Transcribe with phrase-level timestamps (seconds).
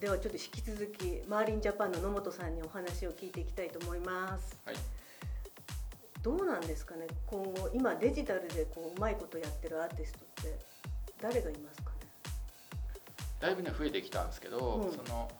[0.00, 4.56] ではちょっと引き続きマーリンジャパンの野本さんにお話を聞いていきたいと思います。
[4.64, 4.76] はい。
[6.22, 7.06] どうなんですかね？
[7.26, 10.58] 今後今デジタルでこううまいことやってるアーティストって
[11.20, 11.96] 誰がいますかね？
[13.40, 14.90] だいぶね増えてきたんですけど、うん。
[14.90, 15.30] その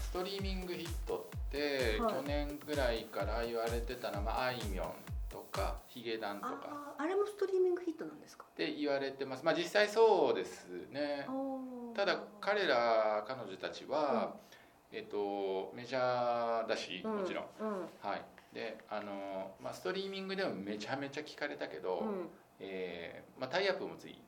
[0.00, 2.14] ストリーミングヒットって、はい。
[2.14, 4.86] 去年ぐらいから言われてたのは、まあ、あいみょん
[5.28, 6.94] とかヒゲダンとか。
[6.96, 8.44] あれもストリーミングヒットなんですか？
[8.50, 9.44] って言われてます。
[9.44, 11.26] まあ実際そうですね
[11.94, 14.34] ただ彼ら彼女たちは、
[14.92, 17.70] えっとメジャーだしもちろん、うん。
[18.00, 18.24] はい。
[18.54, 22.08] であの、まあ、ストリーミングでもめちゃめちゃ聞かれたけど、うん。
[22.08, 22.28] うん
[22.60, 24.18] えーまあ、タイアップもついて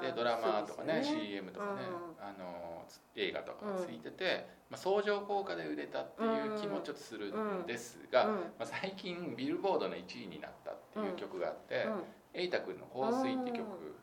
[0.00, 1.72] てドラマとかねそうですよ CM とかね、
[2.18, 2.24] うん。
[2.24, 8.34] あのつ映画とかついてて、まあ、相乗効果で売れたっていう気もちょっとするんですが、うん。
[8.34, 12.02] まあ、最近ビルボードの1位になったっていう曲があってうん
[12.32, 13.94] 「瑛太、くんの香水」っていう曲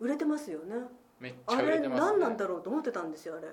[0.00, 0.74] 売れてますよね
[1.20, 3.48] めっちゃあれ売れてます、ね、何なんだろうと思ってたんですよあれ。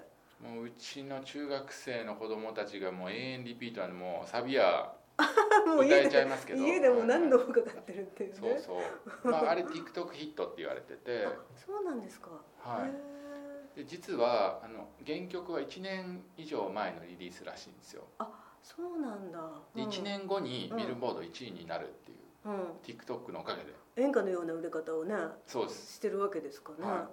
[0.50, 4.96] もううちの中学生の子供たちがもう永遠リピートでもうサビは
[5.66, 6.66] もう歌えちゃいますけど。
[6.66, 8.32] 家でも何度もかかってるっていう。
[8.32, 8.82] ねそうそ
[9.24, 11.26] う、まあ、あれ TikTok ヒットって言われてて。
[11.26, 12.32] あそうなんですか。
[12.60, 12.90] はい。
[12.90, 18.04] へで実はあの原曲は1年以上前のリリースらしいんですよ。
[18.20, 18.26] ー
[18.64, 19.40] そうなんだ。
[19.76, 19.90] でうん。
[19.90, 20.78] 1年後にうん。
[20.78, 22.62] ビルボード1位になるっていう、うん。
[22.84, 23.74] TikTok のおかげで。
[23.96, 25.94] 演歌のような売れ方をねそうです。
[25.94, 27.10] してるわけですかね、は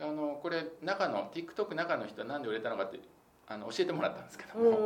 [0.00, 3.00] あのこれ中の TikTok 中の人は何で売れたのかって
[3.46, 4.78] あの教えてもらったんですけどうんうんも、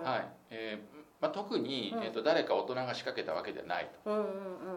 [0.00, 0.04] うん。
[0.04, 0.28] はい。
[0.50, 2.02] えーまあ、特に、うん。
[2.02, 4.24] えー、と誰か大人が仕掛けたわけではないうんうん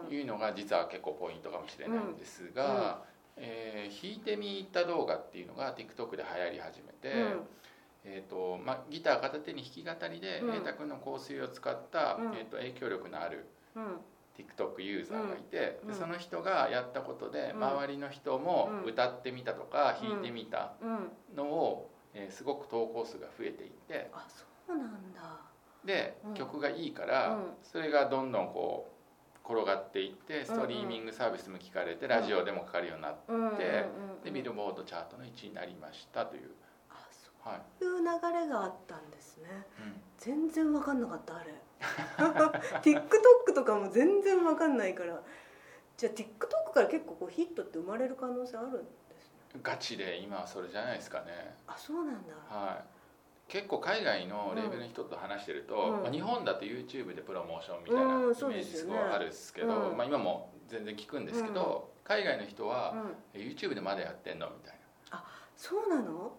[0.08, 3.02] というのが実は結構ポイントかもしれないんですが、
[3.36, 7.36] えー弾いてみた動画っていうのが TikTok で流行り始めて、
[8.04, 10.48] えーとまあ、ギター片手に弾き語りでうん。
[10.48, 12.34] 瑛太君の香水を使った、うん。
[12.34, 13.90] えー、と影響力のあるうんうん
[14.36, 17.64] TikTok ユーザーがいて、うんでその人がやったことでうん。
[17.64, 18.90] 周りの人もうん。
[18.90, 20.08] 歌ってみたとかうん。
[20.10, 21.36] 弾いてみたうん。
[21.36, 25.20] のを、えーすごく投稿数が増えていってあそうなんだ。
[25.84, 26.34] でうん。
[26.34, 27.44] 曲がいいからうん。
[27.62, 28.96] それがどんどんこう
[29.48, 33.86] 転がっていってストリーミングサービスも聞かれてラジオでもかかるようになって
[34.24, 36.50] でビルボードチャートの1位になりましたという、
[36.90, 37.60] あそはい。
[37.80, 38.04] ういう流
[38.40, 39.48] れがあったんですね。
[39.78, 40.00] うん。
[40.18, 41.54] 全然わかんなかったあれ
[42.82, 45.22] TikTok とかも全然わかんないから。
[45.96, 48.78] じゃあ TikTok から結構こうヒットって生まれる可能性あるんで
[49.18, 49.60] すね。
[49.62, 51.56] ガチで今はそれじゃないですかね。
[51.66, 52.34] あそうなんだ。
[52.48, 52.84] はい。
[53.48, 56.02] 結構海外のレーベルの人と話してると、うん。
[56.02, 59.96] まあ、日本だと YouTube でプロモーションみたいなイメージですごいあるんですけど、うん。
[59.96, 62.94] まあ、今も全然聞くんですけど、海外の人は
[63.34, 64.76] うん「YouTube でまだやってんの?」みたい
[65.56, 66.36] そうなの？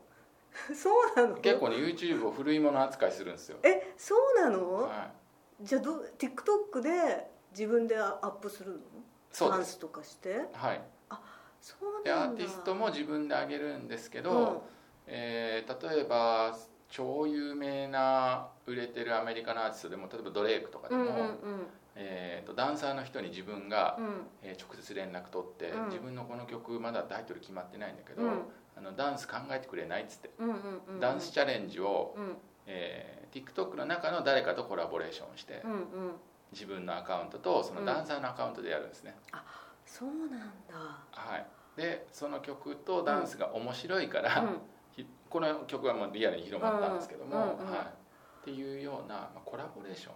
[0.74, 1.36] そうなの？
[1.36, 5.12] な結構ね YouTube を古いもの扱いするんですよ、えそうなの、は
[5.62, 8.78] じゃあどう TikTok で自分でアップするの？
[8.78, 8.82] い、
[9.32, 9.58] そうです。
[9.58, 10.42] ダンスとかして？
[10.54, 10.82] はい。
[11.60, 12.44] そうでアなんだ。
[12.44, 14.58] ーティストも自分で上げるんですけど、うん。
[15.08, 16.56] えー例えば
[16.90, 21.38] 超有名な売れてるアメリカのアーティストでも例えばドレイクとかでも、うんうん
[21.96, 24.06] えーとダンサーの人に自分がうん。
[24.06, 24.12] うん
[24.44, 25.86] えー直接連絡取って、うん。
[25.88, 28.42] 自分のこの曲まだタイトル決まってないんだけど、うん。
[28.78, 30.56] あのダンス考えてくれないっつって、うんうん
[30.88, 31.00] うん。
[31.00, 35.80] ダンスチャレンジを、うんえー TikTok の中の誰かとコラボレーションして、うんうん。
[36.54, 39.16] 自分のアカウントとそのダンサーのアカウントでやるんですね、
[39.86, 40.46] そうなんだ。
[41.12, 41.46] はい。
[41.76, 44.62] でその曲とダンスが面白いから、うん。
[44.96, 50.14] ひこの曲はもうリアルに広まったんですけども、うんうんうんはい、っていうような、まあ、コラボレーション。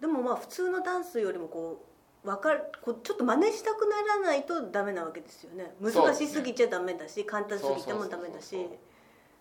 [0.00, 1.84] でもまあ普通のダンスよりもこ
[2.24, 5.74] うわかるこうちょっと真似したくならないとダメなわけですよね。
[5.80, 8.68] 難しすぎちゃダメだし、簡単すぎてもダメだし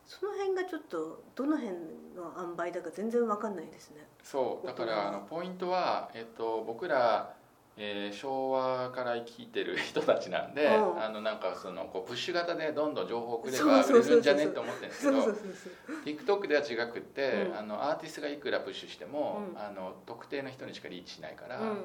[0.07, 1.75] その辺がちょっとどの辺
[2.15, 4.07] の塩梅だか全然わかんないですね。
[4.23, 7.35] そうだからあのポイントは、えっと、僕ら、
[7.75, 11.03] えー昭和から生きてる人たちなんで、うん。
[11.03, 17.57] あのなんかそのこうプッシュ型でどんどん情報をくれば売れるんじゃねって思ってるんですけど TikTok では違くって、うん。
[17.57, 19.59] あのアーティストがいくらプッシュしても、うん。
[19.59, 21.75] あの特定の人にしかリーチしないから、うんうん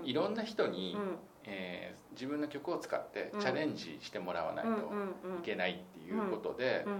[0.00, 0.04] うん。
[0.04, 1.16] いろんな人に、うん。
[1.44, 4.74] えー自分の曲を使ってうんチャレンジしてもらわないとい
[5.44, 6.92] けないっていうことで、うん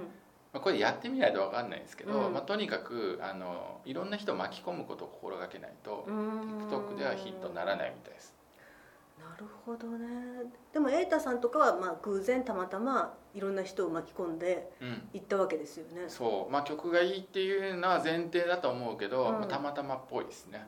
[0.53, 2.33] まあ、これやってみないと分かんないんですけど、うん。
[2.33, 6.69] まあ、とにかくあのいろんな人を巻き込むことを心がけないと、うん。
[6.69, 8.35] TikTok ではヒットにならないみたいです。
[9.19, 10.07] なるほどね。
[10.73, 15.09] でも瑛太さんとかはまあ偶然たまたまいろんな人を巻き込んでうん。
[15.13, 16.05] 行ったわけですよね。
[16.09, 16.53] そう。
[16.53, 19.33] まあ曲がいいっていうのは前提だと思うけど、うん。
[19.33, 20.67] まあ、たまたまっぽいですね。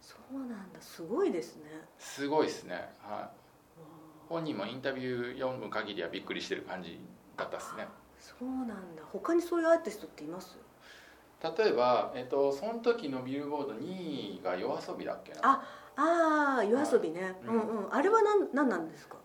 [0.00, 0.80] そうなんだ。
[0.80, 1.64] すごいですね。
[1.98, 2.74] すごいですね。
[3.02, 3.46] はい。
[4.28, 6.98] 本人もインタビュー読む限りはびっくりしてる感じ
[7.36, 7.86] だったですね
[8.38, 9.02] そうなんだ。
[9.12, 10.56] 他にそういうアーティストっています？
[11.42, 15.38] 例えば、えっと、その時のビルボード2位が夜遊びだっけな。
[15.42, 15.62] あ
[15.96, 17.60] ああ夜遊びね、ううんん。
[17.60, 17.94] うん。
[17.94, 19.16] あれは何何なんですか？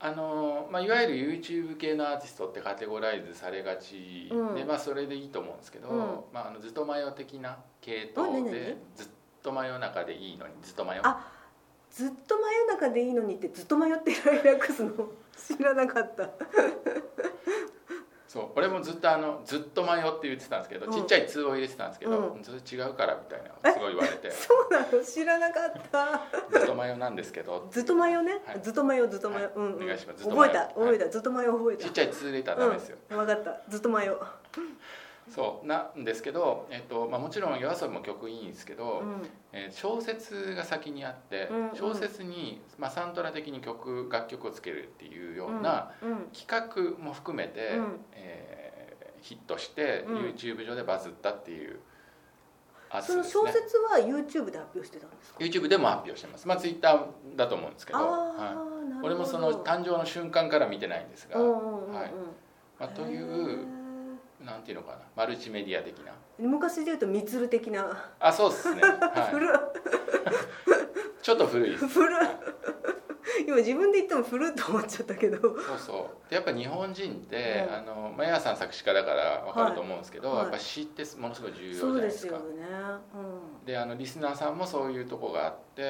[0.00, 4.68] あのまあ、いわゆる YouTube 系のアーティストってカテゴライズされがちで、うん。
[4.68, 5.98] まあ、それでいいと思うんですけど、うん。
[6.32, 9.06] まあ、あのずっと真夜的な系統でずっ
[9.42, 11.26] と真夜中でいいのにずっと真夜あ
[11.90, 14.90] ずっと真夜中でいいのにってずっと迷ってる略すの？
[15.56, 16.28] 知らなかった
[18.34, 20.92] そう俺もずっとあのずっと真夜って言ってたんですけど、うん。
[20.92, 22.42] ちっちゃい「通」を入れてたんですけど、うん。
[22.42, 24.28] それ違うからみたいなすごい言われて。
[24.34, 25.04] そうなの？
[25.04, 26.20] 知らなかった。
[26.50, 27.68] ずっと真夜なんですけど。
[27.70, 28.60] ずっと迷うね、はい。
[28.60, 29.52] ずっと迷うずっと迷う、はい。
[29.54, 30.24] うん、うん、お願いします。
[30.24, 31.84] ずっと迷う覚えたはい覚えた、ずっと迷う覚えた。
[31.84, 33.60] ちっちゃい「通」入れたらダメですよ、うん、分かった。
[33.68, 34.18] ずっと迷う
[35.28, 39.22] そうなんですけど、えっとまあ、もちろん夜遊びも曲いいんですけど、うん。
[39.52, 41.76] えー小説が先にあって、うんうん。
[41.76, 46.28] 小説に、まあ、サントラ的に曲楽曲をつけるっていうようなうん。
[46.32, 46.46] 企
[46.98, 48.00] 画も含めて、うん。
[48.12, 48.74] えー
[49.22, 50.16] ヒットして、うん。
[50.34, 51.80] YouTube 上でバズったっていう
[52.90, 56.46] アーティその小説は YouTube で発表してたんですか？YouTube でも発表してます。
[56.46, 58.54] まあ Twitter だと思うんですけど、は
[59.02, 62.12] い、俺もその誕生の瞬間から見てないんですが、はい。
[62.78, 63.66] まあ、という
[64.44, 64.98] なんていうのかな？
[65.16, 66.12] マルチメディア的な。
[66.38, 68.92] 昔で言うとみつる的な、あそうですね、はい、
[71.22, 71.86] ちょっと古いです。
[71.88, 72.16] 古っ
[73.46, 75.38] 今自分で言っても古っと思っちゃったけど。
[75.40, 76.30] そうそう。
[76.30, 80.38] でやっぱ日本人って、うんあのマヤさん作詞家だから分かると思うんですけど、はい。
[80.42, 82.36] やっぱ詩ってものすごい重要じゃそうないですか。
[82.36, 82.58] ですよね。
[83.66, 85.88] であのリスナーさんもそういうとこがあって、うん、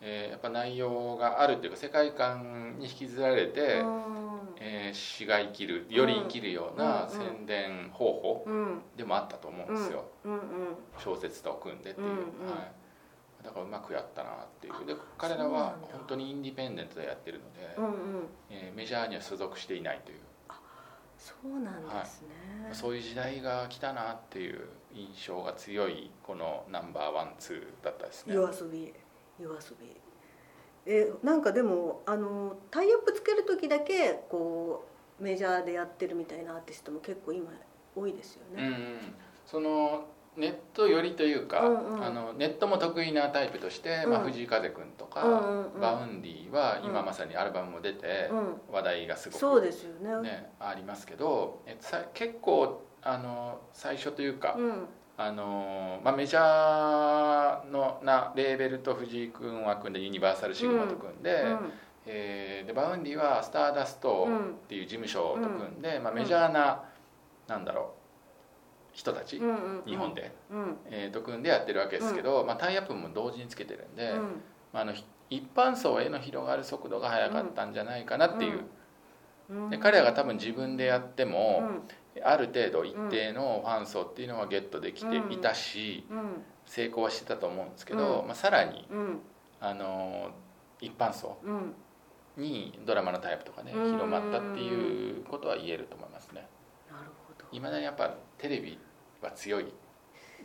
[0.00, 4.21] えーやっぱ内容があるっていうか世界観に引きずられて、うん
[4.64, 7.10] えー詩が生きるより生きるようなうん。
[7.10, 8.82] 宣伝方法うん。
[8.96, 10.40] でもあったと思うんですよ、うんうん
[10.98, 12.12] 小説と組んでっていう、うん。
[12.12, 12.20] うん。
[12.20, 12.22] は
[13.40, 14.86] い、だからうまくやったなっていう。
[14.86, 18.26] で彼らは本当にインディペンデントでやってるので、うんうん。
[18.50, 20.18] えーメジャーには所属していないという。
[21.18, 22.28] そうなんですね、
[22.72, 28.34] そういう時代が来たなっていう印象が強いこのナンバーワンツーだったですね。
[28.34, 28.92] 夜遊び。
[29.38, 29.86] YOASOBI
[30.86, 34.84] えなんかでもあのタイアップつける時だけこ
[35.20, 37.50] うメジャーでやってるみたいなアーティストも結構今
[37.94, 38.98] 多いですよね、うんうん、
[39.46, 40.06] その
[40.36, 42.04] ネット寄りというか、うんうん。
[42.04, 45.80] あのネットも得意なタイプとして、まあ、うん藤井風君とか、うんうんうん。
[45.80, 47.06] Vaundy は今うん。
[47.06, 48.60] まさにアルバムも出て、うん。
[48.72, 50.30] 話題がすごくそうですよね。
[50.30, 61.44] ね、ありますけどえさ結構あの最初というか、うんあのまあ、メジャーのなレーベルと藤井君は組んでユニバーサルシグマと組んで,、
[62.06, 64.38] えーで Vaundy はスターダストうん。
[64.38, 66.82] っていう事務所と組んで、まあ、メジャーな、
[67.46, 67.86] なんだろう
[68.94, 70.76] 人たち、うんうん日本で、うん。
[70.86, 74.18] えーと組んでやってるわけですけど、まあ、タイアップも同時につけてるんで、うん。
[74.72, 78.60] まあ、あのひ一般層への広がる速度が速かったんじゃないかなっていう、
[79.50, 79.70] うん。
[79.70, 81.82] で彼らが多分自分でやっても、うん
[82.22, 86.42] ある程度一定のファン層っていうのはゲットできていたし、うん。
[86.66, 88.26] 成功はしてたと思うんですけど、うん。
[88.26, 89.20] まあ、さらに、うん。
[89.60, 90.30] あの
[90.80, 91.74] 一般層うん。
[92.36, 93.92] にドラマのタイプとかねうん。
[93.92, 96.46] 広まったっていうことは言えると思いますね。
[96.90, 97.44] なるほど。
[97.50, 98.78] いまだにやっぱテレビ
[99.22, 99.72] は強い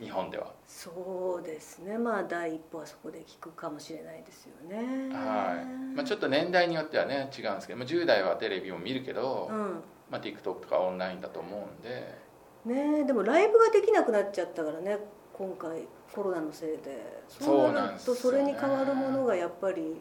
[0.00, 0.52] 日本では。
[0.66, 1.98] そうですね。
[1.98, 5.14] まあ第一歩はそこで聞くかもしれないですよね。
[5.14, 5.96] はい。
[5.96, 12.18] まあ、ちょっと年代によってはね違うんですけど、まあ、10代はテレビも見るけど、うんまあ、TikTok とかオンラインだと思うんで。
[12.64, 14.98] ねえでもライブができなくなっちゃったからね
[15.32, 17.22] 今回コロナのせいで。
[17.28, 18.20] そうなんですよね。
[18.20, 20.00] とそれに代わるものがやっぱり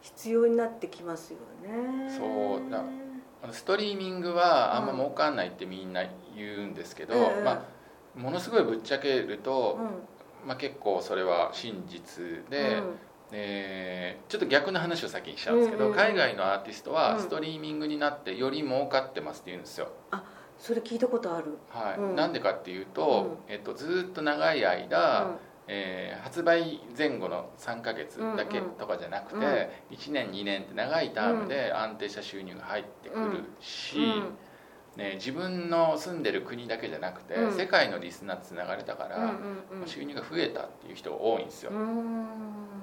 [0.00, 2.10] 必要になってきますよね。
[2.16, 2.82] そうだ。
[3.52, 6.04] ストリーミングはあんま儲かんないってみんな
[6.36, 7.42] 言うんですけど、ええ。
[7.42, 7.64] ま
[8.16, 9.78] あ、ものすごいぶっちゃけると
[10.42, 10.48] う、ん。
[10.48, 12.98] まあ、結構それは真実で、うん
[13.32, 16.04] えーちょっと逆の話を先にしちゃうんですけど、うんうんうん。
[16.04, 16.96] 海外のアーティストうん。
[16.96, 19.88] はストリーミングになってより儲かってますって言うんですよ、
[20.58, 21.58] それ聞いたことある。
[21.70, 22.00] はい。
[22.00, 22.16] うん。
[22.16, 25.36] なんでかっていうと、えっと、ずっと長い間、うん。
[25.68, 34.36] えー発売前後の3ヶ月だけとかじゃなくて、うん1年2年って長いタームで安定した収入が入ってくるし、うん。
[34.96, 37.52] ね、自分の住んでる国だけじゃなくて、うん。
[37.56, 39.86] 世界のリスナーつながれたから、うんうんうん。
[39.86, 42.75] 収入が増えたっていう人が多いんですよ、うん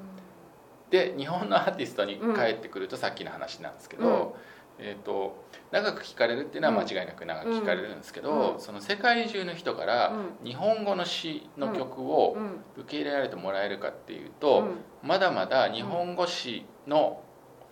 [0.93, 4.37] で日本のアーティストに帰ってくるとさっきの話なんですけど、
[4.77, 8.59] えー、と長く聴かれるっていうのは間違いなく長く聴かれるんですけど、うん。
[8.59, 12.81] その世界中の人から日本語の詩の曲をうん。
[12.83, 15.07] 受け入れられてもらえるかっていうと、うん。
[15.07, 17.23] まだまだ日本語詩の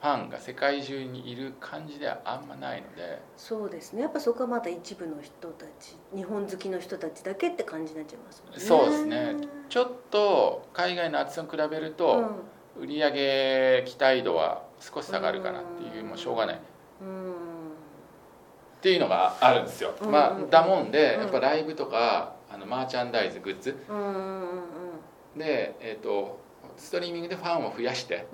[0.02, 3.22] ファンが世界中にいる感じではあんまないので。
[3.38, 4.02] そうですね。
[4.02, 8.60] やっぱそこはまた一部の人たち日本好きの人たちだけって感じになっちゃいますもんね。
[8.60, 9.36] そうですね。
[9.70, 12.32] ちょっと海外のアーティストに比べると、
[12.82, 16.10] 売り上げ期待度は少し下がるかなっていううん。
[16.10, 16.56] もうしょうがない。
[16.56, 16.60] っ
[17.02, 17.34] うん。
[18.82, 21.22] ていうのがあるんですよ、うんまあだもんでうん。
[21.22, 23.78] やっぱライブとかあのマーチャンダイズグッズ。
[25.38, 26.40] で、えー、と
[26.76, 28.28] ストリーミングでファンを増やして、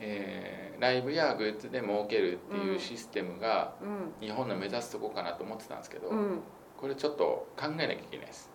[0.00, 4.26] えーライブやグッズで儲けるっていうシステムがうん。
[4.26, 6.40] 日本の目指すとこかなと思ってたんですけど、うん。
[6.76, 8.50] これちょっと考えなきゃいけないです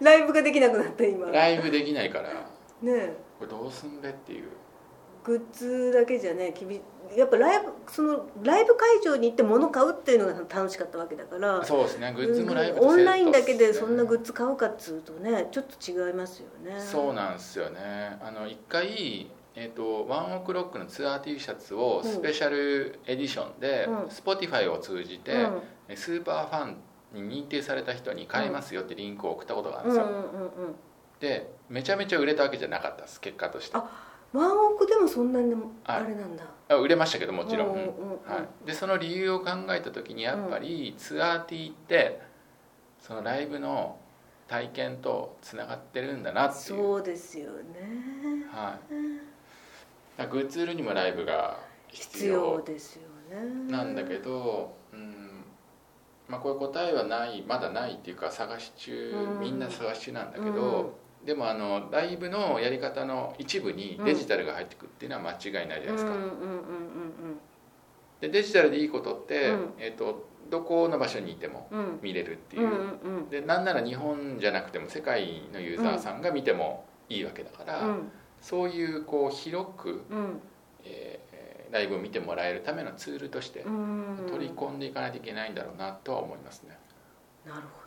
[0.00, 2.30] ライブができなくなった今ねライブできないから
[2.84, 4.48] えこれどうすんべっていう。
[5.24, 6.80] グッズだけじゃね厳
[7.16, 12.12] やっぱライブそのライブ会場に行って物買うっていうのが楽しかったわけだからそうですね。
[12.12, 16.80] グッズもライブとオンラインだけでそんなグッズ買うかっつうとねちょっと違いますよね。
[16.80, 18.18] そうなんですよね。
[18.20, 23.96] あの一回えー、とワンオクロックのツアー T シャツをスペシャルエディションで、うん。
[24.04, 25.62] Spotify を通じて、うん。
[25.88, 26.76] えスーパーファン
[27.28, 30.74] に認定された人に買えますよってリンクを送ったことがあるんうんですよ、うんうんうん
[31.22, 33.76] でめちゃめちゃ売れたわけじゃなかったです結果として。
[33.76, 36.08] あワンオクでもそんなにでもあはい。
[36.08, 36.42] れなんだ。
[36.68, 37.88] あ売れましたけどもちろん、うんうんうん
[38.24, 42.20] はい、でその理由を考えた時にやっぱりツアー T って
[42.98, 43.98] そのライブの
[44.48, 46.62] 体験とつながってるんだなっていう。
[46.78, 48.46] そうですよね。
[48.50, 48.78] は
[50.24, 53.70] い、グッズ売るにもライブが必必要要ですよね。
[53.70, 55.44] なんだけど、うん。
[56.28, 59.40] まあ、これ答えはないまだないっていうか探し中うん。
[59.40, 66.12] みんな探し中なんだけど、でもあのライブのやり方の一部にデジタルが入ってくるっていうのは間違いないじゃないですか。
[68.20, 69.72] でデジタルでいいことって、うん。
[69.78, 71.68] えー、とどこの場所にいても
[72.02, 73.28] 見れるっていう、うんうんうん。
[73.28, 78.12] でなんなら日本じゃなくても世界のユーザーさんが見てもいいわけだから、うん。
[78.40, 80.40] そういうこう広く、うん。
[80.84, 81.32] えー
[81.72, 84.26] ライブを見てもらえるためのツールとしてうん。
[84.30, 86.76] 取り込んでいかないといけないんだろうなとは思いますね。
[87.46, 87.81] なるほど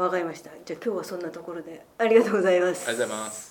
[0.00, 0.50] わかりました。
[0.64, 1.84] じゃあ今日はそんなところで。
[1.98, 2.88] ありがとうございます。
[2.88, 3.49] ありがとうございます。